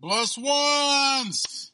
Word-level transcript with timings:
Bless 0.00 0.36
ones. 0.38 1.72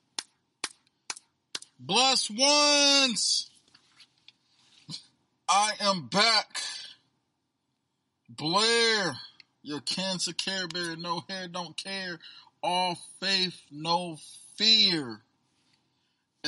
Bless 1.80 2.30
ones. 2.30 3.50
I 5.48 5.72
am 5.80 6.08
back. 6.08 6.60
Blair, 8.28 9.16
your 9.62 9.80
cancer 9.80 10.34
care 10.34 10.68
bear, 10.68 10.96
no 10.96 11.22
hair, 11.30 11.48
don't 11.48 11.76
care. 11.78 12.18
All 12.62 12.98
faith, 13.20 13.58
no 13.70 14.18
fear. 14.58 15.22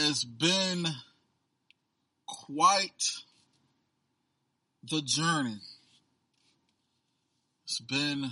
It's 0.01 0.23
been 0.23 0.87
quite 2.25 3.16
the 4.88 5.02
journey. 5.02 5.57
It's 7.65 7.80
been 7.80 8.30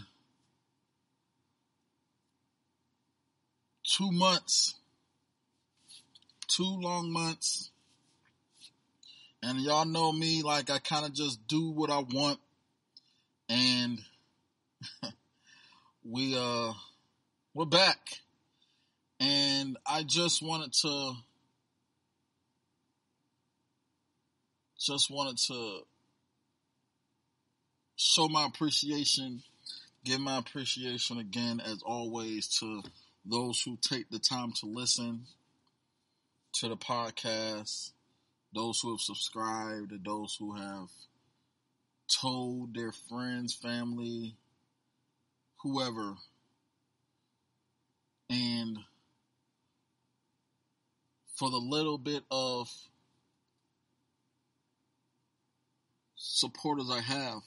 two 3.82 4.12
months, 4.12 4.76
two 6.46 6.62
long 6.62 7.10
months. 7.10 7.70
And 9.42 9.60
y'all 9.60 9.86
know 9.86 10.12
me, 10.12 10.44
like 10.44 10.70
I 10.70 10.78
kind 10.78 11.04
of 11.04 11.14
just 11.14 11.48
do 11.48 11.70
what 11.70 11.90
I 11.90 11.98
want. 11.98 12.38
And 13.48 13.98
we, 16.04 16.38
uh, 16.38 16.74
we're 17.54 17.64
back. 17.64 17.98
And 19.18 19.76
I 19.84 20.04
just 20.04 20.42
wanted 20.42 20.72
to, 20.74 21.14
just 24.78 25.10
wanted 25.10 25.38
to 25.38 25.80
show 27.96 28.28
my 28.28 28.46
appreciation, 28.46 29.42
give 30.04 30.20
my 30.20 30.38
appreciation 30.38 31.18
again, 31.18 31.60
as 31.60 31.82
always, 31.84 32.48
to 32.60 32.82
those 33.24 33.60
who 33.62 33.78
take 33.80 34.10
the 34.10 34.18
time 34.18 34.52
to 34.60 34.66
listen 34.66 35.22
to 36.54 36.68
the 36.68 36.76
podcast, 36.76 37.90
those 38.54 38.80
who 38.80 38.90
have 38.92 39.00
subscribed, 39.00 39.92
and 39.92 40.04
those 40.04 40.36
who 40.38 40.54
have 40.56 40.88
told 42.08 42.74
their 42.74 42.92
friends, 43.08 43.54
family, 43.54 44.36
whoever. 45.62 46.14
And 48.30 48.78
for 51.36 51.50
the 51.50 51.58
little 51.58 51.98
bit 51.98 52.22
of 52.30 52.70
supporters 56.36 56.90
I 56.90 57.00
have, 57.00 57.38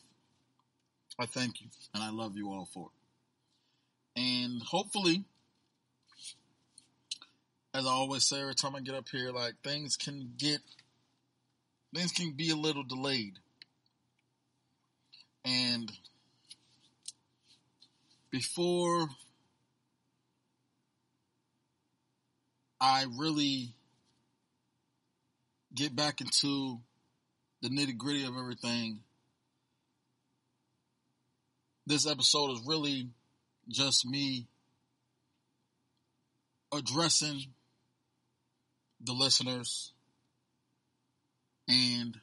I 1.20 1.28
thank 1.28 1.62
you 1.62 1.68
and 1.94 2.04
I 2.04 2.10
love 2.10 2.36
you 2.36 2.50
all 2.50 2.68
for 2.74 2.88
it. 2.88 4.20
And 4.20 4.62
hopefully, 4.64 5.24
as 7.74 7.86
I 7.86 7.90
always 7.90 8.28
say 8.28 8.42
every 8.42 8.56
time 8.56 8.76
I 8.76 8.80
get 8.80 8.96
up 8.96 9.08
here, 9.10 9.32
like 9.32 9.54
things 9.64 9.96
can 9.96 10.32
get, 10.38 10.62
things 11.94 12.12
can 12.12 12.32
be 12.32 12.50
a 12.50 12.56
little 12.56 12.84
delayed. 12.84 13.38
And 15.46 15.92
before 18.32 19.08
I 22.82 23.06
really 23.18 23.70
get 25.76 25.96
back 25.96 26.22
into 26.22 26.80
the 27.62 27.70
nitty 27.70 27.98
gritty 27.98 28.26
of 28.26 28.38
everything, 28.38 29.00
this 31.86 32.08
episode 32.08 32.52
is 32.52 32.62
really 32.66 33.10
just 33.68 34.06
me 34.06 34.48
addressing 36.72 37.42
the 39.02 39.14
listeners 39.14 39.94
and 41.68 42.18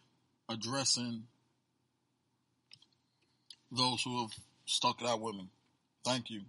addressing 0.48 1.25
those 3.70 4.02
who 4.02 4.22
have 4.22 4.30
stuck 4.64 5.00
it 5.02 5.08
out 5.08 5.20
with 5.20 5.34
me. 5.34 5.48
Thank 6.04 6.30
you. 6.30 6.42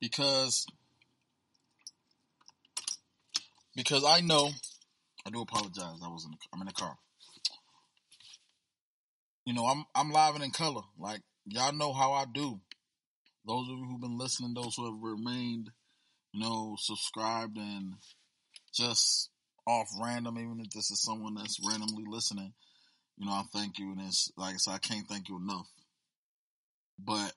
Because 0.00 0.66
because 3.74 4.04
I 4.04 4.20
know 4.20 4.50
I 5.26 5.30
do 5.30 5.42
apologize. 5.42 5.98
I 6.02 6.08
was 6.08 6.24
in 6.24 6.30
the, 6.30 6.36
I'm 6.52 6.60
in 6.60 6.66
the 6.66 6.72
car. 6.72 6.96
You 9.46 9.54
know, 9.54 9.64
I'm 9.64 9.84
I'm 9.94 10.10
live 10.10 10.34
and 10.34 10.42
in 10.42 10.50
color. 10.50 10.82
Like 10.98 11.20
y'all 11.46 11.72
know 11.72 11.92
how 11.92 12.12
I 12.12 12.24
do. 12.30 12.60
Those 13.46 13.68
of 13.68 13.78
you 13.78 13.86
who've 13.88 14.00
been 14.00 14.18
listening, 14.18 14.54
those 14.54 14.74
who 14.74 14.86
have 14.86 15.00
remained, 15.00 15.70
you 16.32 16.40
know, 16.40 16.74
subscribed 16.80 17.56
and 17.56 17.94
just 18.74 19.30
off 19.64 19.88
random, 20.02 20.36
even 20.36 20.60
if 20.60 20.70
this 20.70 20.90
is 20.90 21.00
someone 21.00 21.34
that's 21.34 21.60
randomly 21.64 22.02
listening, 22.08 22.52
you 23.16 23.26
know, 23.26 23.32
I 23.32 23.42
thank 23.52 23.78
you. 23.78 23.92
And 23.92 24.00
it's 24.00 24.32
like 24.36 24.54
I 24.54 24.58
said, 24.58 24.74
I 24.74 24.78
can't 24.78 25.06
thank 25.06 25.28
you 25.28 25.36
enough. 25.36 25.68
But, 26.98 27.32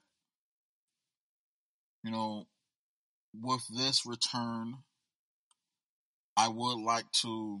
you 2.02 2.10
know, 2.10 2.48
with 3.40 3.62
this 3.76 4.04
return, 4.04 4.74
I 6.36 6.48
would 6.48 6.80
like 6.80 7.10
to, 7.22 7.60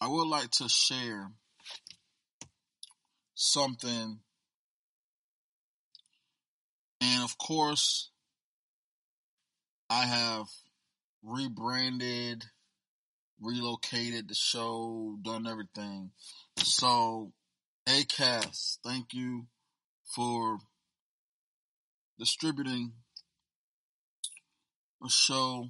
I 0.00 0.08
would 0.08 0.28
like 0.28 0.50
to 0.52 0.70
share 0.70 1.32
something. 3.34 4.20
And 7.00 7.24
of 7.24 7.36
course, 7.38 8.10
I 9.90 10.04
have 10.04 10.46
rebranded, 11.22 12.44
relocated 13.40 14.28
the 14.28 14.34
show, 14.34 15.16
done 15.22 15.46
everything. 15.46 16.12
So, 16.58 17.32
ACAST, 17.88 18.78
thank 18.84 19.12
you 19.12 19.46
for 20.14 20.58
distributing 22.18 22.92
a 25.04 25.08
show 25.10 25.68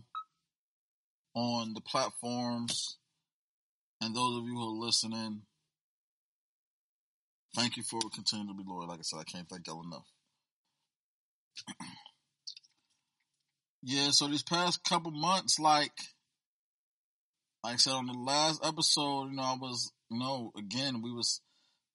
on 1.34 1.74
the 1.74 1.80
platforms. 1.80 2.98
And 4.00 4.14
those 4.14 4.38
of 4.38 4.44
you 4.44 4.54
who 4.54 4.68
are 4.68 4.86
listening, 4.86 5.42
thank 7.54 7.76
you 7.76 7.82
for 7.82 8.00
continuing 8.14 8.48
to 8.48 8.54
be 8.54 8.68
loyal. 8.68 8.88
Like 8.88 9.00
I 9.00 9.02
said, 9.02 9.18
I 9.20 9.24
can't 9.24 9.48
thank 9.48 9.66
y'all 9.66 9.84
enough. 9.84 10.06
Yeah, 13.84 14.10
so 14.10 14.28
these 14.28 14.44
past 14.44 14.84
couple 14.84 15.10
months, 15.10 15.58
like, 15.58 15.91
like 17.64 17.74
I 17.74 17.76
said 17.78 17.94
on 17.94 18.06
the 18.06 18.12
last 18.12 18.64
episode, 18.64 19.30
you 19.30 19.36
know, 19.36 19.42
I 19.42 19.56
was, 19.60 19.91
you 20.08 20.20
know, 20.20 20.53
again, 20.56 21.03
we 21.03 21.10
was 21.10 21.41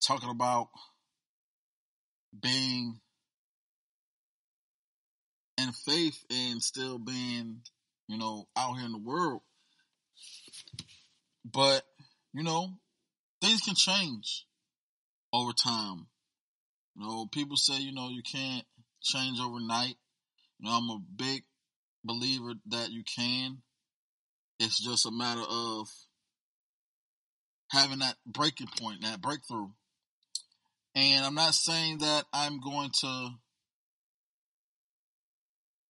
talking 0.05 0.29
about 0.29 0.67
being 2.37 2.99
in 5.57 5.71
faith 5.71 6.25
and 6.29 6.61
still 6.61 6.99
being, 6.99 7.61
you 8.09 8.17
know, 8.17 8.49
out 8.57 8.75
here 8.75 8.85
in 8.85 8.91
the 8.91 8.97
world. 8.97 9.39
But, 11.45 11.83
you 12.33 12.43
know, 12.43 12.73
things 13.41 13.61
can 13.61 13.75
change 13.75 14.45
over 15.33 15.51
time. 15.51 16.07
You 16.95 17.05
know, 17.05 17.27
people 17.31 17.57
say, 17.57 17.79
you 17.79 17.93
know, 17.93 18.09
you 18.09 18.23
can't 18.23 18.65
change 19.01 19.39
overnight. 19.39 19.95
You 20.59 20.69
know, 20.69 20.71
I'm 20.71 20.89
a 20.89 20.99
big 21.15 21.43
believer 22.03 22.53
that 22.67 22.89
you 22.91 23.03
can. 23.03 23.57
It's 24.59 24.83
just 24.83 25.05
a 25.05 25.11
matter 25.11 25.43
of 25.47 25.87
having 27.71 27.99
that 27.99 28.15
breaking 28.25 28.69
point, 28.79 29.01
that 29.03 29.21
breakthrough. 29.21 29.67
And 30.95 31.23
I'm 31.23 31.35
not 31.35 31.53
saying 31.53 31.99
that 31.99 32.25
I'm 32.33 32.59
going 32.59 32.89
to, 33.01 33.29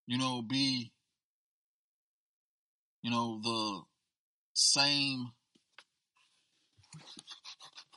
you 0.06 0.18
know, 0.18 0.42
be, 0.42 0.92
you 3.02 3.12
know, 3.12 3.40
the 3.42 3.82
same, 4.54 5.32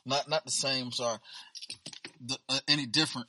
not, 0.04 0.28
not 0.28 0.44
the 0.44 0.50
same, 0.50 0.90
sorry, 0.92 1.18
the, 2.24 2.38
uh, 2.48 2.60
any 2.68 2.86
different. 2.86 3.28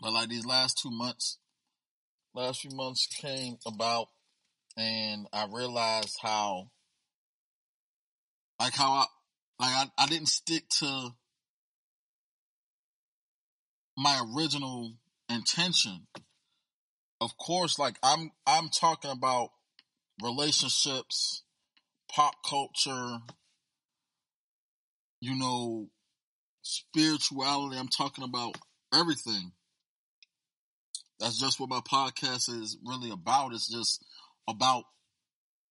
But 0.00 0.12
like 0.12 0.28
these 0.28 0.46
last 0.46 0.78
two 0.80 0.90
months, 0.90 1.38
last 2.34 2.60
few 2.60 2.74
months 2.74 3.06
came 3.06 3.56
about 3.66 4.08
and 4.76 5.26
I 5.32 5.46
realized 5.52 6.18
how, 6.22 6.70
like 8.60 8.74
how 8.74 8.92
I, 8.92 9.06
like 9.58 9.72
I, 9.98 10.04
I 10.04 10.06
didn't 10.06 10.28
stick 10.28 10.68
to 10.80 11.10
my 13.96 14.22
original 14.36 14.92
intention. 15.28 16.06
Of 17.20 17.36
course, 17.36 17.78
like 17.78 17.96
I'm 18.02 18.30
I'm 18.46 18.68
talking 18.68 19.10
about 19.10 19.50
relationships, 20.22 21.42
pop 22.08 22.36
culture, 22.48 23.18
you 25.20 25.36
know, 25.36 25.88
spirituality. 26.62 27.78
I'm 27.78 27.88
talking 27.88 28.24
about 28.24 28.56
everything. 28.94 29.52
That's 31.18 31.38
just 31.38 31.58
what 31.58 31.68
my 31.68 31.80
podcast 31.80 32.48
is 32.48 32.78
really 32.84 33.10
about. 33.10 33.52
It's 33.52 33.68
just 33.68 34.04
about 34.48 34.84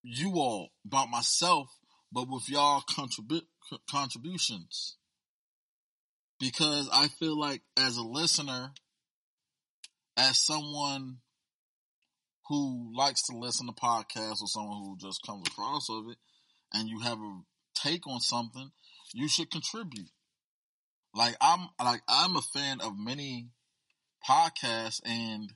you 0.04 0.34
all, 0.36 0.70
about 0.86 1.10
myself, 1.10 1.70
but 2.12 2.28
with 2.30 2.50
y'all 2.50 2.82
contribu- 2.90 3.48
contributions. 3.90 4.98
Because 6.40 6.90
I 6.94 7.08
feel 7.08 7.40
like 7.40 7.62
as 7.78 7.98
a 7.98 8.04
listener, 8.04 8.72
as 10.16 10.38
someone 10.38 11.18
who 12.48 12.92
likes 12.96 13.24
to 13.24 13.38
listen 13.38 13.68
to 13.68 13.74
podcasts 13.74 14.42
or 14.42 14.48
someone 14.48 14.84
who 14.84 14.98
just 15.00 15.22
comes 15.26 15.48
across 15.48 15.90
of 15.90 16.06
it 16.10 16.18
and 16.74 16.88
you 16.88 17.00
have 17.00 17.20
a 17.20 17.40
take 17.76 18.08
on 18.08 18.20
something, 18.20 18.72
you 19.14 19.28
should 19.28 19.52
contribute. 19.52 20.10
Like 21.14 21.36
I'm 21.42 21.68
like 21.84 22.02
I'm 22.08 22.36
a 22.36 22.42
fan 22.42 22.82
of 22.82 22.94
many 22.98 23.50
podcasts 24.28 25.00
and 25.06 25.54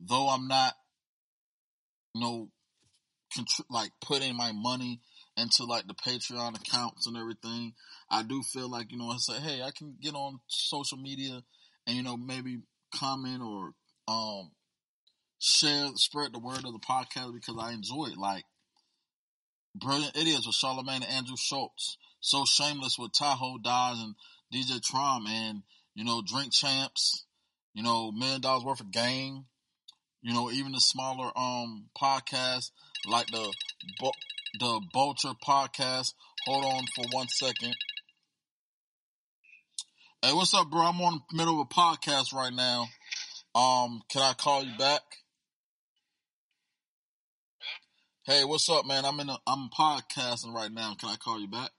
though 0.00 0.28
I'm 0.28 0.48
not 0.48 0.74
you 2.14 2.20
know 2.20 2.48
contri- 3.36 3.64
like 3.70 3.90
putting 4.00 4.36
my 4.36 4.52
money 4.52 5.00
into 5.36 5.64
like 5.64 5.86
the 5.86 5.94
Patreon 5.94 6.56
accounts 6.56 7.06
and 7.06 7.16
everything, 7.16 7.74
I 8.10 8.22
do 8.22 8.42
feel 8.42 8.70
like, 8.70 8.92
you 8.92 8.98
know, 8.98 9.08
I 9.08 9.16
say, 9.18 9.34
hey, 9.40 9.62
I 9.62 9.70
can 9.70 9.96
get 10.00 10.14
on 10.14 10.40
social 10.46 10.98
media 10.98 11.42
and, 11.86 11.96
you 11.96 12.02
know, 12.02 12.16
maybe 12.16 12.58
comment 12.94 13.42
or 13.42 13.72
um 14.08 14.50
share 15.38 15.88
spread 15.94 16.32
the 16.32 16.38
word 16.38 16.64
of 16.64 16.72
the 16.72 16.78
podcast 16.78 17.32
because 17.32 17.56
I 17.58 17.72
enjoy 17.72 18.06
it. 18.12 18.18
Like 18.18 18.44
Brilliant 19.74 20.16
Idiots 20.16 20.46
with 20.46 20.54
Charlemagne 20.54 21.02
and 21.02 21.12
Andrew 21.12 21.36
Schulz. 21.36 21.96
So 22.20 22.44
Shameless 22.44 22.98
with 22.98 23.12
Tahoe 23.12 23.58
Dodge 23.58 23.98
and 23.98 24.14
DJ 24.52 24.80
Trom 24.80 25.28
and, 25.28 25.62
you 25.94 26.04
know, 26.04 26.22
Drink 26.24 26.52
Champs, 26.52 27.24
you 27.74 27.82
know, 27.82 28.12
Million 28.12 28.40
Dollars 28.40 28.64
Worth 28.64 28.80
of 28.80 28.92
Game, 28.92 29.46
you 30.22 30.32
know, 30.32 30.50
even 30.50 30.72
the 30.72 30.80
smaller 30.80 31.30
um 31.36 31.86
podcasts 32.00 32.70
like 33.08 33.26
the 33.28 33.52
the 34.58 34.80
Vulture 34.92 35.32
podcast. 35.44 36.14
Hold 36.46 36.64
on 36.64 36.84
for 36.94 37.04
one 37.10 37.28
second. 37.28 37.74
Hey, 40.22 40.32
what's 40.32 40.54
up, 40.54 40.70
bro? 40.70 40.82
I'm 40.82 41.00
on 41.00 41.22
the 41.30 41.36
middle 41.36 41.60
of 41.60 41.66
a 41.70 41.74
podcast 41.74 42.32
right 42.32 42.52
now. 42.52 42.86
Um, 43.54 44.02
can 44.08 44.22
I 44.22 44.34
call 44.34 44.62
you 44.62 44.76
back? 44.78 45.02
Hey, 48.24 48.44
what's 48.44 48.70
up, 48.70 48.86
man? 48.86 49.04
I'm 49.04 49.18
in 49.18 49.28
a, 49.30 49.38
I'm 49.48 49.68
podcasting 49.68 50.54
right 50.54 50.70
now. 50.70 50.94
Can 50.94 51.08
I 51.08 51.16
call 51.16 51.40
you 51.40 51.48
back? 51.48 51.72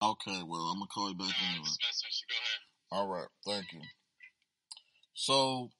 No. 0.00 0.10
Okay, 0.10 0.44
well, 0.46 0.66
I'm 0.70 0.78
gonna 0.78 0.86
call 0.86 1.08
you 1.08 1.16
back 1.16 1.34
No, 1.40 1.46
anyway. 1.50 1.64
just 1.64 1.80
messing 1.82 2.06
with 2.06 2.20
you. 2.20 2.28
Go 2.30 2.36
ahead. 2.38 2.60
All 2.92 3.08
right, 3.08 3.26
thank 3.44 3.72
you. 3.72 3.80
So, 5.14 5.70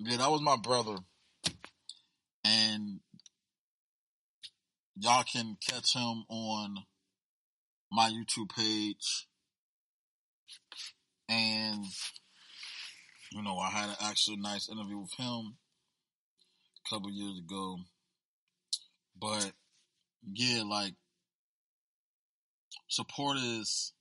yeah, 0.00 0.16
that 0.16 0.32
was 0.32 0.40
my 0.40 0.56
brother, 0.56 0.96
and 2.44 2.98
y'all 4.96 5.22
can 5.22 5.56
catch 5.64 5.94
him 5.94 6.24
on 6.28 6.78
my 7.92 8.10
YouTube 8.10 8.50
page. 8.50 9.28
And 11.28 11.84
you 13.30 13.42
know, 13.42 13.58
I 13.58 13.70
had 13.70 13.90
an 13.90 13.96
actually 14.00 14.38
nice 14.38 14.68
interview 14.68 14.98
with 14.98 15.14
him 15.16 15.58
couple 16.88 17.10
years 17.10 17.38
ago. 17.38 17.78
But 19.18 19.52
yeah, 20.32 20.62
like 20.62 20.94
support 22.88 23.38
is 23.38 23.92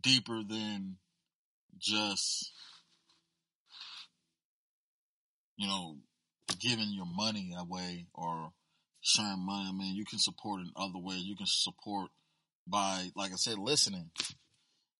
deeper 0.00 0.42
than 0.48 0.96
just 1.78 2.52
you 5.56 5.66
know 5.66 5.96
giving 6.60 6.92
your 6.92 7.06
money 7.06 7.52
away 7.58 8.06
or 8.14 8.52
sharing 9.00 9.44
money. 9.44 9.68
I 9.68 9.72
mean, 9.72 9.94
you 9.94 10.04
can 10.04 10.18
support 10.18 10.60
in 10.60 10.70
other 10.76 10.98
ways. 10.98 11.22
You 11.22 11.36
can 11.36 11.46
support 11.46 12.10
by, 12.66 13.10
like 13.14 13.32
I 13.32 13.36
said, 13.36 13.58
listening. 13.58 14.10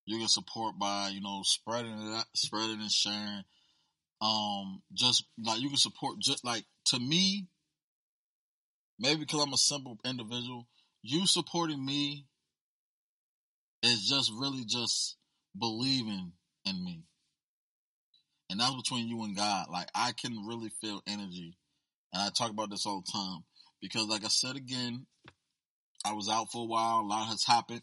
You 0.05 0.19
can 0.19 0.29
support 0.29 0.79
by 0.79 1.11
you 1.13 1.21
know 1.21 1.41
spreading 1.45 1.93
it, 1.93 2.15
out, 2.15 2.27
spreading 2.35 2.81
and 2.81 2.91
sharing. 2.91 3.43
Um, 4.21 4.83
just 4.95 5.25
like 5.43 5.61
you 5.61 5.69
can 5.69 5.77
support, 5.77 6.19
just 6.21 6.45
like 6.45 6.65
to 6.87 6.99
me, 6.99 7.49
maybe 8.99 9.21
because 9.21 9.43
I'm 9.43 9.53
a 9.53 9.59
simple 9.59 9.99
individual, 10.05 10.67
you 11.03 11.27
supporting 11.27 11.85
me 11.85 12.27
is 13.83 14.09
just 14.09 14.33
really 14.39 14.65
just 14.67 15.17
believing 15.59 16.33
in 16.65 16.85
me. 16.85 17.05
And 18.51 18.61
that's 18.61 18.75
between 18.75 19.09
you 19.09 19.23
and 19.25 19.37
God. 19.37 19.67
Like 19.71 19.89
I 19.95 20.13
can 20.13 20.47
really 20.47 20.71
feel 20.81 21.03
energy. 21.07 21.57
And 22.13 22.23
I 22.23 22.31
talk 22.37 22.51
about 22.51 22.71
this 22.71 22.87
all 22.87 23.03
the 23.05 23.13
time. 23.13 23.45
Because 23.81 24.07
like 24.07 24.25
I 24.25 24.29
said 24.29 24.57
again, 24.57 25.07
I 26.05 26.13
was 26.13 26.29
out 26.29 26.51
for 26.53 26.63
a 26.63 26.69
while, 26.69 27.01
a 27.01 27.07
lot 27.07 27.29
has 27.29 27.45
happened. 27.45 27.83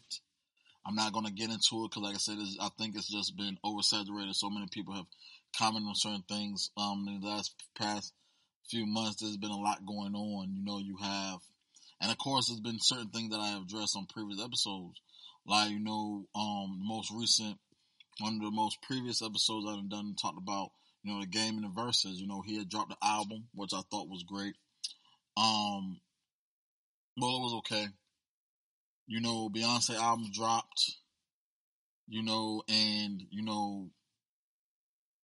I'm 0.86 0.94
not 0.94 1.12
gonna 1.12 1.30
get 1.30 1.50
into 1.50 1.84
it 1.84 1.90
because 1.90 2.02
like 2.02 2.14
I 2.14 2.18
said, 2.18 2.38
I 2.60 2.68
think 2.78 2.96
it's 2.96 3.10
just 3.10 3.36
been 3.36 3.58
oversaturated. 3.64 4.34
So 4.34 4.50
many 4.50 4.66
people 4.70 4.94
have 4.94 5.06
commented 5.56 5.88
on 5.88 5.94
certain 5.94 6.24
things. 6.28 6.70
Um 6.76 7.06
in 7.08 7.20
the 7.20 7.26
last 7.26 7.54
past 7.78 8.12
few 8.70 8.86
months 8.86 9.20
there's 9.20 9.36
been 9.36 9.50
a 9.50 9.60
lot 9.60 9.86
going 9.86 10.14
on. 10.14 10.54
You 10.54 10.64
know, 10.64 10.78
you 10.78 10.96
have 11.00 11.40
and 12.00 12.10
of 12.10 12.18
course 12.18 12.48
there's 12.48 12.60
been 12.60 12.80
certain 12.80 13.08
things 13.08 13.30
that 13.30 13.40
I 13.40 13.48
have 13.48 13.62
addressed 13.62 13.96
on 13.96 14.06
previous 14.06 14.42
episodes. 14.42 15.00
Like, 15.46 15.70
you 15.70 15.80
know, 15.80 16.26
um 16.34 16.80
most 16.82 17.10
recent 17.10 17.58
one 18.20 18.36
of 18.36 18.42
the 18.42 18.50
most 18.50 18.80
previous 18.82 19.22
episodes 19.22 19.66
I've 19.68 19.88
done 19.88 20.14
talked 20.20 20.38
about, 20.38 20.70
you 21.02 21.12
know, 21.12 21.20
the 21.20 21.26
game 21.26 21.56
and 21.56 21.64
the 21.64 21.68
verses. 21.68 22.20
You 22.20 22.26
know, 22.26 22.42
he 22.44 22.58
had 22.58 22.68
dropped 22.68 22.90
the 22.90 23.06
album, 23.06 23.48
which 23.54 23.72
I 23.74 23.80
thought 23.90 24.08
was 24.08 24.22
great. 24.22 24.54
Um, 25.36 26.00
well, 27.16 27.36
it 27.36 27.42
was 27.42 27.54
okay. 27.58 27.86
You 29.06 29.20
know, 29.20 29.50
Beyonce 29.50 29.96
album 29.96 30.30
dropped. 30.32 30.92
You 32.06 32.22
know, 32.22 32.62
and 32.68 33.22
you 33.30 33.42
know, 33.42 33.88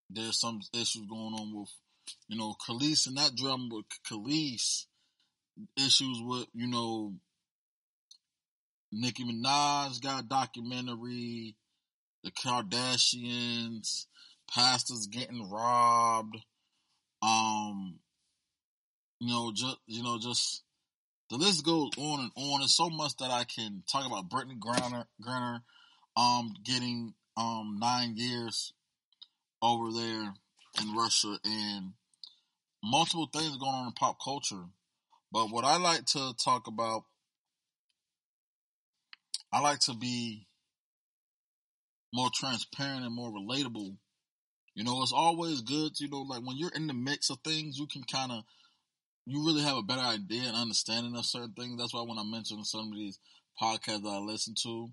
there's 0.09 0.39
some 0.39 0.61
issues 0.73 1.05
going 1.07 1.33
on 1.33 1.55
with, 1.55 1.69
you 2.27 2.37
know, 2.37 2.55
Khalees 2.67 3.07
and 3.07 3.17
that 3.17 3.35
drum 3.35 3.69
with 3.71 3.85
Khalees. 4.09 4.85
Issues 5.77 6.19
with, 6.23 6.47
you 6.53 6.67
know, 6.67 7.13
Nicki 8.91 9.23
Minaj 9.23 10.01
got 10.01 10.23
a 10.23 10.27
documentary 10.27 11.55
the 12.23 12.31
Kardashians, 12.31 14.05
pastors 14.53 15.07
getting 15.07 15.49
robbed, 15.49 16.37
um, 17.21 17.99
you 19.19 19.29
know, 19.29 19.51
just 19.53 19.77
you 19.87 20.03
know, 20.03 20.17
just 20.19 20.63
the 21.29 21.37
list 21.37 21.65
goes 21.65 21.89
on 21.97 22.19
and 22.19 22.31
on. 22.35 22.59
There's 22.59 22.75
so 22.75 22.89
much 22.89 23.15
that 23.17 23.31
I 23.31 23.43
can 23.43 23.83
talk 23.91 24.05
about. 24.05 24.29
Brittney 24.29 24.59
Griner, 24.59 25.05
Griner, 25.25 25.61
um, 26.15 26.53
getting 26.63 27.13
um 27.37 27.77
nine 27.79 28.15
years 28.17 28.73
over 29.61 29.91
there 29.91 30.33
in 30.79 30.95
Russia, 30.95 31.37
and 31.43 31.93
multiple 32.83 33.29
things 33.31 33.57
going 33.57 33.73
on 33.73 33.87
in 33.87 33.93
pop 33.93 34.17
culture. 34.23 34.65
But 35.31 35.51
what 35.51 35.65
I 35.65 35.77
like 35.77 36.05
to 36.07 36.33
talk 36.43 36.67
about, 36.67 37.03
I 39.51 39.61
like 39.61 39.79
to 39.81 39.93
be 39.93 40.47
more 42.13 42.29
transparent 42.33 43.05
and 43.05 43.15
more 43.15 43.31
relatable. 43.31 43.95
You 44.75 44.83
know, 44.83 45.01
it's 45.01 45.13
always 45.13 45.61
good, 45.61 45.99
you 45.99 46.09
know, 46.09 46.21
like 46.21 46.45
when 46.45 46.57
you're 46.57 46.75
in 46.75 46.87
the 46.87 46.93
mix 46.93 47.29
of 47.29 47.39
things, 47.43 47.77
you 47.77 47.87
can 47.87 48.03
kind 48.03 48.31
of, 48.31 48.43
you 49.25 49.45
really 49.45 49.61
have 49.61 49.77
a 49.77 49.83
better 49.83 50.01
idea 50.01 50.43
and 50.43 50.55
understanding 50.55 51.15
of 51.15 51.25
certain 51.25 51.53
things. 51.53 51.77
That's 51.77 51.93
why 51.93 52.01
when 52.01 52.17
I 52.17 52.23
mentioned 52.23 52.65
some 52.65 52.91
of 52.91 52.97
these 52.97 53.19
podcasts 53.61 54.03
that 54.03 54.09
I 54.09 54.19
listen 54.19 54.55
to, 54.63 54.89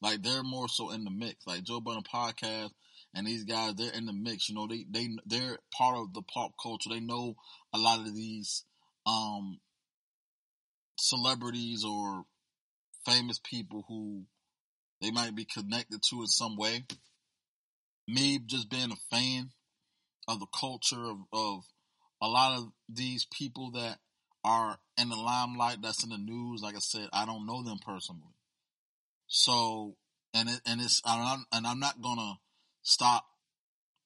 like 0.00 0.22
they're 0.22 0.42
more 0.42 0.68
so 0.68 0.90
in 0.90 1.04
the 1.04 1.10
mix. 1.10 1.46
Like 1.46 1.62
Joe 1.62 1.80
Budden 1.80 2.02
podcast 2.02 2.70
and 3.18 3.26
these 3.26 3.42
guys, 3.42 3.74
they're 3.74 3.92
in 3.92 4.06
the 4.06 4.12
mix. 4.12 4.48
You 4.48 4.54
know, 4.54 4.68
they 4.68 4.86
they 4.88 5.08
they're 5.26 5.58
part 5.76 5.98
of 5.98 6.14
the 6.14 6.22
pop 6.22 6.52
culture. 6.62 6.88
They 6.88 7.00
know 7.00 7.34
a 7.74 7.78
lot 7.78 7.98
of 7.98 8.14
these 8.14 8.64
um 9.06 9.58
celebrities 10.96 11.84
or 11.84 12.24
famous 13.04 13.40
people 13.42 13.84
who 13.88 14.22
they 15.02 15.10
might 15.10 15.34
be 15.34 15.44
connected 15.44 16.00
to 16.10 16.20
in 16.20 16.26
some 16.28 16.56
way. 16.56 16.84
Me 18.06 18.38
just 18.38 18.70
being 18.70 18.92
a 18.92 19.16
fan 19.16 19.50
of 20.28 20.38
the 20.38 20.46
culture 20.46 21.04
of, 21.04 21.18
of 21.32 21.64
a 22.22 22.28
lot 22.28 22.56
of 22.56 22.68
these 22.88 23.26
people 23.32 23.72
that 23.72 23.98
are 24.44 24.78
in 24.96 25.08
the 25.08 25.16
limelight 25.16 25.82
that's 25.82 26.04
in 26.04 26.10
the 26.10 26.18
news, 26.18 26.62
like 26.62 26.76
I 26.76 26.80
said, 26.80 27.08
I 27.12 27.26
don't 27.26 27.46
know 27.46 27.64
them 27.64 27.78
personally. 27.84 28.34
So 29.26 29.96
and 30.32 30.48
it, 30.48 30.60
and 30.64 30.80
it's 30.80 31.02
I'm, 31.04 31.46
and 31.52 31.66
I'm 31.66 31.80
not 31.80 32.00
gonna 32.00 32.34
stop 32.82 33.24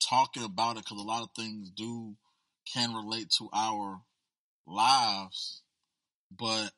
talking 0.02 0.44
about 0.44 0.76
it 0.76 0.84
because 0.84 0.98
a 0.98 1.06
lot 1.06 1.22
of 1.22 1.30
things 1.36 1.70
do 1.70 2.16
can 2.72 2.94
relate 2.94 3.30
to 3.38 3.48
our 3.52 4.02
lives, 4.66 5.62
but 6.30 6.70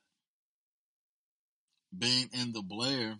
being 1.96 2.28
in 2.32 2.52
the 2.52 2.62
Blair, 2.62 3.16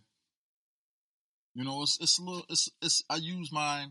you 1.54 1.64
know, 1.64 1.82
it's 1.82 1.98
it's 2.00 2.18
a 2.18 2.22
little 2.22 2.44
it's 2.48 2.68
it's 2.82 3.02
I 3.08 3.16
use 3.16 3.52
my 3.52 3.86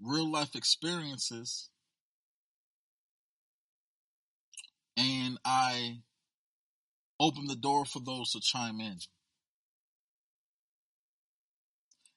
real 0.00 0.30
life 0.30 0.54
experiences 0.54 1.70
and 4.96 5.38
I 5.44 5.98
open 7.20 7.46
the 7.46 7.56
door 7.56 7.84
for 7.84 8.00
those 8.00 8.32
to 8.32 8.40
chime 8.40 8.80
in. 8.80 8.98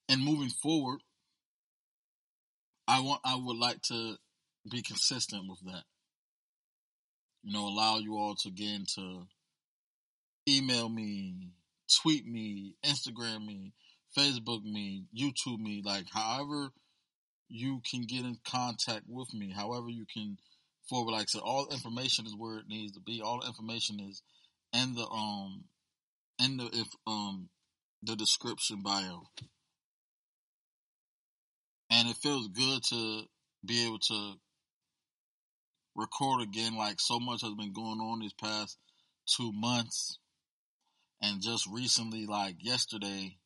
And 0.08 0.24
moving 0.24 0.50
forward, 0.50 1.02
I 2.90 3.02
want 3.02 3.22
I 3.24 3.36
would 3.36 3.58
like 3.58 3.84
to 3.84 4.16
be 4.70 4.82
consistent 4.82 5.44
with 5.48 5.60
that. 5.66 5.84
You 7.44 7.54
know, 7.54 7.68
allow 7.68 8.00
you 8.00 8.18
all 8.18 8.36
to 8.42 8.50
again 8.50 8.86
to 8.96 9.28
email 10.48 10.90
me, 10.90 11.52
tweet 12.02 12.26
me, 12.26 12.74
Instagram 12.84 13.46
me, 13.46 13.74
Facebook 14.18 14.64
me, 14.64 15.06
YouTube 15.16 15.60
me, 15.60 15.84
like 15.86 16.06
however 16.12 16.70
you 17.48 17.80
can 17.90 18.02
get 18.02 18.26
in 18.26 18.38
contact 18.44 19.06
with 19.08 19.36
me, 19.36 19.54
however 19.56 19.90
you 19.90 20.06
can 20.12 20.38
forward. 20.90 21.12
Like 21.12 21.30
said, 21.30 21.42
all 21.44 21.68
information 21.72 22.26
is 22.26 22.36
where 22.36 22.58
it 22.58 22.68
needs 22.68 22.94
to 22.94 23.00
be. 23.00 23.22
All 23.24 23.46
information 23.46 24.00
is 24.00 24.24
in 24.74 24.96
the 24.96 25.08
um 25.08 25.66
in 26.44 26.58
the 26.58 26.66
if 26.74 26.88
um 27.06 27.50
the 28.02 28.16
description 28.16 28.82
bio. 28.84 29.28
And 31.90 32.08
it 32.08 32.18
feels 32.18 32.48
good 32.48 32.84
to 32.90 33.24
be 33.66 33.86
able 33.86 34.00
to 34.00 34.34
record 35.96 36.42
again. 36.42 36.78
Like 36.78 37.00
so 37.00 37.20
much 37.20 37.42
has 37.42 37.54
been 37.54 37.74
going 37.74 38.00
on 38.00 38.20
these 38.20 38.34
past 38.34 38.78
two 39.26 39.52
months. 39.54 40.20
And 41.22 41.42
just 41.42 41.68
recently, 41.68 42.26
like 42.26 42.56
yesterday, 42.62 43.38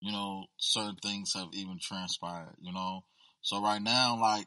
you 0.00 0.12
know, 0.12 0.46
certain 0.56 0.96
things 1.02 1.32
have 1.34 1.48
even 1.52 1.78
transpired, 1.80 2.54
you 2.60 2.72
know. 2.72 3.00
So 3.42 3.60
right 3.62 3.82
now, 3.82 4.18
like 4.20 4.46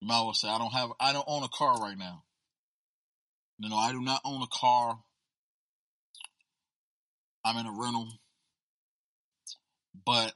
you 0.00 0.08
might 0.08 0.22
well 0.22 0.34
say, 0.34 0.48
I 0.48 0.58
don't 0.58 0.72
have, 0.72 0.90
I 0.98 1.12
don't 1.12 1.24
own 1.28 1.44
a 1.44 1.48
car 1.48 1.76
right 1.76 1.96
now. 1.96 2.24
You 3.58 3.68
know, 3.68 3.76
I 3.76 3.92
do 3.92 4.00
not 4.00 4.20
own 4.24 4.42
a 4.42 4.46
car. 4.52 4.98
I'm 7.44 7.56
in 7.56 7.66
a 7.66 7.72
rental, 7.72 8.08
but 10.04 10.32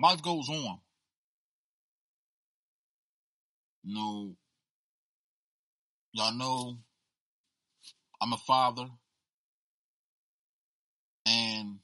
life 0.00 0.22
goes 0.22 0.48
on. 0.48 0.78
You 3.82 3.94
know, 3.94 4.36
y'all 6.12 6.36
know 6.36 6.78
I'm 8.20 8.32
a 8.32 8.38
father 8.46 8.86
and 11.26 11.78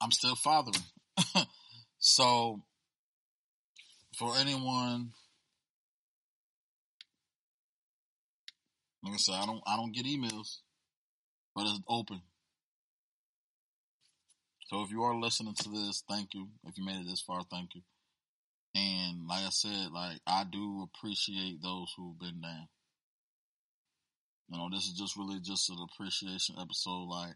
I'm 0.00 0.10
still 0.10 0.34
fathering. 0.34 0.82
so 1.98 2.62
for 4.18 4.36
anyone 4.36 5.12
like 9.02 9.14
I 9.14 9.16
said, 9.16 9.34
I 9.34 9.46
don't 9.46 9.62
I 9.66 9.76
don't 9.76 9.94
get 9.94 10.06
emails, 10.06 10.58
but 11.54 11.66
it's 11.66 11.80
open. 11.88 12.20
So 14.70 14.82
if 14.82 14.92
you 14.92 15.02
are 15.02 15.18
listening 15.18 15.54
to 15.62 15.68
this, 15.68 16.04
thank 16.08 16.32
you. 16.32 16.46
If 16.64 16.78
you 16.78 16.84
made 16.84 17.00
it 17.00 17.06
this 17.08 17.22
far, 17.22 17.42
thank 17.50 17.74
you. 17.74 17.82
And 18.72 19.26
like 19.26 19.44
I 19.44 19.50
said, 19.50 19.90
like 19.90 20.20
I 20.28 20.44
do 20.44 20.86
appreciate 20.86 21.60
those 21.60 21.92
who've 21.96 22.16
been 22.16 22.40
there. 22.40 22.68
You 24.48 24.58
know, 24.58 24.68
this 24.70 24.84
is 24.84 24.96
just 24.96 25.16
really 25.16 25.40
just 25.40 25.68
an 25.70 25.78
appreciation 25.92 26.54
episode. 26.56 27.08
Like 27.08 27.34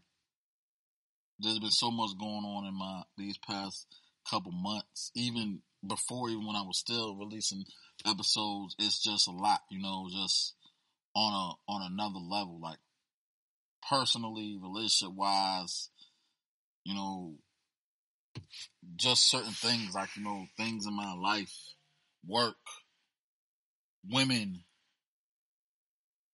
there's 1.37 1.59
been 1.59 1.71
so 1.71 1.91
much 1.91 2.17
going 2.17 2.45
on 2.45 2.67
in 2.67 2.73
my 2.73 3.03
these 3.17 3.37
past 3.37 3.85
couple 4.31 4.53
months, 4.53 5.11
even 5.13 5.59
before 5.85 6.29
even 6.29 6.47
when 6.47 6.55
I 6.55 6.61
was 6.61 6.79
still 6.79 7.17
releasing 7.17 7.65
episodes, 8.05 8.77
it's 8.79 9.03
just 9.03 9.27
a 9.27 9.31
lot, 9.31 9.59
you 9.69 9.81
know, 9.81 10.07
just 10.09 10.53
on 11.13 11.33
a 11.33 11.71
on 11.71 11.91
another 11.91 12.19
level, 12.19 12.61
like 12.61 12.79
personally, 13.89 14.57
relationship 14.57 15.13
wise, 15.13 15.89
you 16.85 16.93
know, 16.93 17.33
just 18.95 19.29
certain 19.29 19.51
things 19.51 19.93
like, 19.93 20.15
you 20.15 20.23
know, 20.23 20.45
things 20.55 20.85
in 20.85 20.95
my 20.95 21.13
life, 21.13 21.53
work, 22.25 22.55
women, 24.09 24.63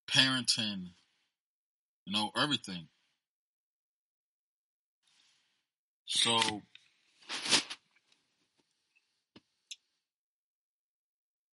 parenting, 0.10 0.90
you 2.06 2.14
know, 2.14 2.32
everything. 2.36 2.88
So 6.06 6.62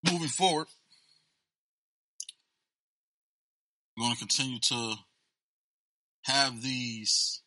moving 0.05 0.29
forward, 0.29 0.67
we're 3.97 4.05
going 4.07 4.15
to 4.15 4.19
continue 4.19 4.59
to 4.61 4.95
have 6.25 6.63
these 6.63 7.38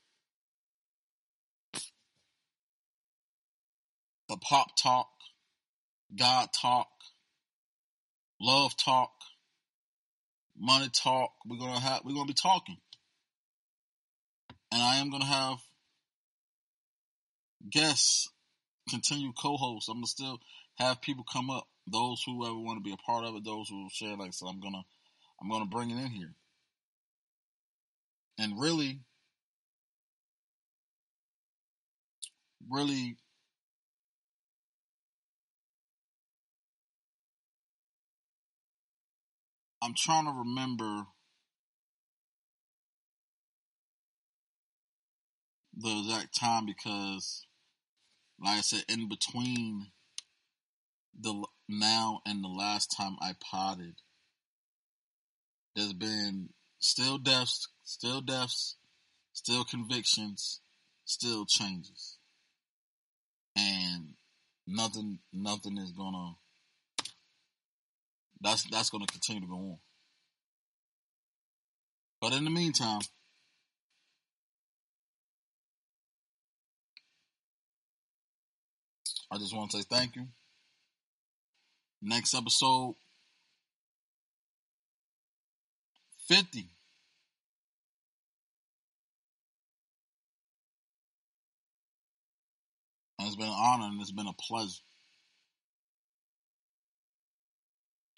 the 4.32 4.38
pop 4.38 4.78
talk, 4.78 5.10
God 6.18 6.48
talk, 6.54 6.88
love 8.40 8.76
talk, 8.78 9.12
money 10.58 10.90
talk. 10.90 11.34
We're 11.46 11.60
gonna 11.60 11.82
have 11.82 12.02
we're 12.06 12.14
gonna 12.14 12.28
be 12.28 12.34
talking. 12.34 12.78
And 14.72 14.82
I 14.82 14.96
am 14.96 15.12
gonna 15.12 15.26
have 15.26 15.58
guests, 17.70 18.30
continue 18.90 19.34
co-hosts. 19.34 19.90
I'm 19.90 19.98
gonna 19.98 20.08
still 20.08 20.40
have 20.78 21.02
people 21.02 21.26
come 21.32 21.50
up. 21.50 21.68
Those 21.86 22.24
who 22.26 22.46
ever 22.46 22.58
want 22.58 22.78
to 22.78 22.90
be 22.90 22.94
a 22.94 22.98
part 23.06 23.26
of 23.26 23.36
it, 23.36 23.44
those 23.44 23.68
who 23.68 23.90
share, 23.92 24.16
like 24.16 24.30
I 24.30 24.32
said, 24.32 24.48
I'm 24.48 24.62
gonna 24.62 24.84
I'm 25.42 25.50
gonna 25.50 25.66
bring 25.66 25.90
it 25.90 26.02
in 26.02 26.10
here. 26.10 26.34
And 28.40 28.58
really, 28.58 29.02
really 32.70 33.18
I'm 39.84 39.96
trying 39.96 40.26
to 40.26 40.32
remember 40.32 41.08
the 45.76 46.00
exact 46.00 46.40
time 46.40 46.68
because, 46.68 47.48
like 48.40 48.60
I 48.60 48.62
said, 48.62 48.84
in 48.88 49.10
between 49.10 49.88
the 51.20 51.48
now 51.68 52.22
and 52.28 52.44
the 52.44 52.48
last 52.48 52.94
time 52.96 53.16
I 53.22 53.34
potted, 53.40 53.96
there's 55.76 55.94
been 55.94 56.50
still 56.78 57.18
deaths, 57.18 57.68
still 57.84 58.22
deaths, 58.22 58.76
still 59.34 59.64
convictions, 59.64 60.62
still 61.06 61.46
changes, 61.46 62.20
and 63.56 64.14
nothing, 64.68 65.20
nothing 65.34 65.80
is 65.80 65.92
gonna 65.92 66.36
that's 68.42 68.64
that's 68.70 68.90
going 68.90 69.06
to 69.06 69.12
continue 69.12 69.42
to 69.42 69.48
go 69.48 69.56
on. 69.56 69.78
But 72.20 72.34
in 72.34 72.44
the 72.44 72.52
meantime, 72.52 73.02
I 79.32 79.38
just 79.38 79.56
want 79.56 79.72
to 79.72 79.78
say 79.78 79.84
thank 79.90 80.16
you. 80.16 80.28
Next 82.02 82.34
episode 82.34 82.96
50. 86.28 86.70
And 93.20 93.28
it's 93.28 93.36
been 93.36 93.46
an 93.46 93.54
honor 93.56 93.86
and 93.86 94.02
it's 94.02 94.12
been 94.12 94.28
a 94.28 94.34
pleasure. 94.34 94.82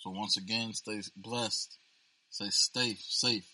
So 0.03 0.09
once 0.09 0.35
again, 0.35 0.73
stay 0.73 0.99
blessed, 1.15 1.77
stay 2.29 2.49
safe, 2.49 2.99
safe, 3.07 3.47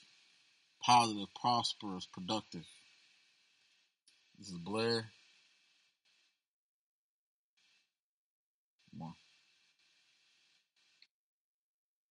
positive, 0.82 1.28
prosperous, 1.40 2.08
productive. 2.08 2.66
This 4.40 4.48
is 4.48 4.58
Blair. 4.58 5.12